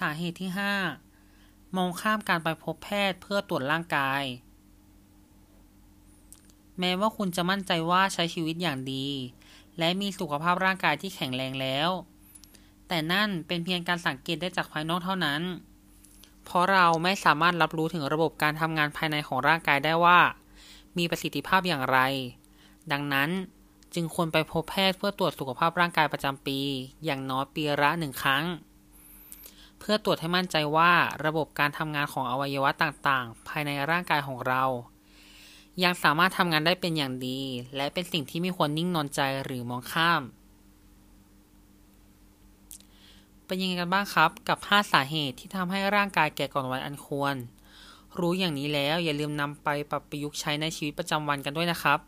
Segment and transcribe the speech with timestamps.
[0.00, 0.50] สาเหตุที่
[1.14, 4.22] 5 มองข้ามการไปพบแพทย์เพื่อตรวจร่างกาย
[6.78, 9.06] แม้ว่าคุณจะมั่นใจว่าใช้ชีวิตอย่างดี
[9.78, 11.90] และมีสุขภาพร่างกายที่แข็งแรงแล้ว
[12.88, 15.42] แต่นั่นเป็นเพียงการสังเกตได้จากภายนอกเท่านั้น
[16.44, 20.18] เพราะเราไม่สามารถรับรู้ถึงระบบการทำงานภายในของร่างกายได้ว่า
[20.98, 21.98] มีประสิทธิภาพอย่างไร
[22.92, 23.30] ดังนั้น
[23.94, 26.58] จึงควรไปพบแพทย์เพื่อตรวจสุขภาพร่างกายประจำปี
[27.04, 28.44] อย่างน้อยปีละหนึ่งครั้ง
[29.88, 30.92] พื่อตรวจให้มั่นใจว่า
[31.26, 34.62] ระบบการทำงานของอวัยวะต่างๆ ภายในร่างกายของเรา
[35.84, 37.40] ยังสามารถทำงานได้เป็นอย่างดี
[37.76, 40.22] และเป็นสิ่งที่ไม่ควรนิ่งนอนใจหรือมองข้าม
[43.46, 47.34] เป็นยังไงกันบ้างครับ กับ 5 สาเหตุที่ทำให้ร่างกายแก่ก่อนวัยอันควร
[48.18, 51.98] รู้อย่างนี้แล้วอย่าลืมนำไปปรับประยุกต์ใช้ในชีวิตประจำวันกันด้วยนะครับ